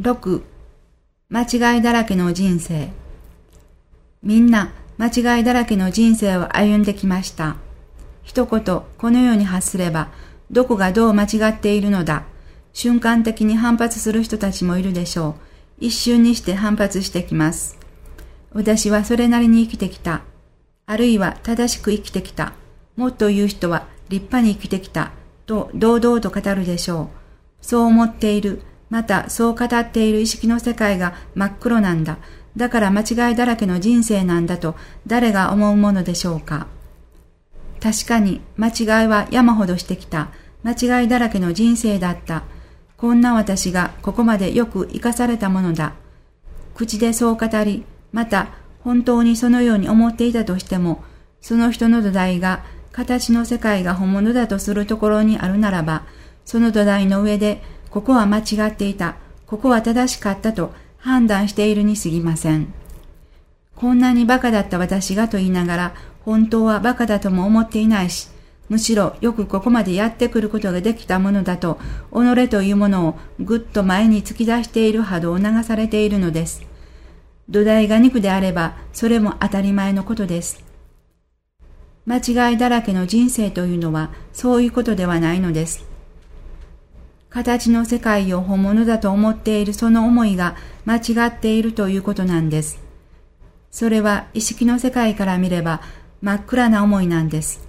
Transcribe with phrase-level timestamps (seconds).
[0.00, 0.42] 6.
[1.28, 2.90] 間違いだらけの人生。
[4.22, 7.56] みんな間違いだらけの人生を歩んできました。
[8.22, 10.10] 一言このように発すれば、
[10.52, 12.22] どこがどう間違っているのだ。
[12.72, 15.34] 瞬間的に反発する人たちもいるでしょう。
[15.86, 17.76] 一瞬にして反発してきます。
[18.52, 20.22] 私はそれなりに生きてきた。
[20.86, 22.52] あるいは正しく生きてきた。
[22.94, 25.10] もっと言う人は立派に生きてきた。
[25.46, 27.08] と堂々と語るでしょう。
[27.60, 28.62] そう思っている。
[28.90, 32.18] またそう語っている意識の世界が真っ黒なんだ。
[32.56, 34.74] だから間違いだらけの人生なんだと
[35.06, 36.66] 誰が思うものでしょうか？
[37.80, 40.30] 確かに間違いは山ほどしてきた。
[40.64, 42.42] 間違いだらけの人生だった。
[42.96, 45.92] こんな私がここまでよく生かされたものだ。
[46.74, 48.48] 口でそう語り、また
[48.80, 51.04] 本当にそのように思っていたとしても、
[51.40, 56.02] その人の土台が形の世界が本物だとするところにあるならば、
[56.44, 59.16] その土台の上で、ここは間違っていた、
[59.46, 62.72] ここは正しかったと判断しているに過ぎません。
[63.76, 65.94] こんなに馬鹿だった私がと言いながら、
[66.24, 68.28] 本当は馬鹿だとも思っていないし、
[68.68, 71.78] むしろよくここまでやってくることができたものだと、
[72.12, 76.66] 己というものをぐっと前に突き出している波動を流されているのです。
[77.48, 80.62] 土台が肉であれば、それも当たり前のことです。
[82.04, 82.16] 間
[82.50, 85.86] 違いだらけの人生というのは、そういうことではないのです。
[87.30, 92.80] 形の世界を本物だと思っているその思いが間違っているということなんです。
[93.70, 95.82] それは意識の世界から見れば
[96.22, 97.68] 真っ暗な思いなんです。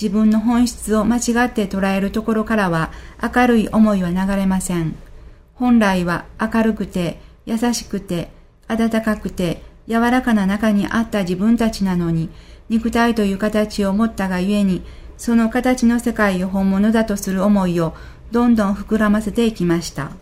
[0.00, 2.90] 自分の本質を間違って捉えるところからは
[3.22, 4.94] 明るい思いは流れません。
[5.54, 8.30] 本来は明るくて優しくて
[8.68, 12.30] 温かくて柔らかな中にあった自分たちなのに、
[12.68, 14.84] 肉体という形を持ったがゆえに、
[15.16, 17.94] その形の世界を本物だとする思いを
[18.32, 20.12] どんどん膨らませていきました。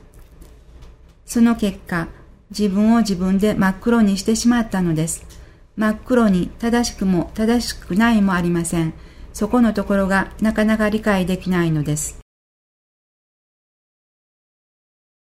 [1.27, 2.09] その結果、
[2.51, 5.25] 自分を自分で真っ黒にしてしまったのです。
[5.77, 8.95] 真っ黒に正しくも正しくないもありません。
[9.33, 12.19] そこのところがなかなか理解できないのです。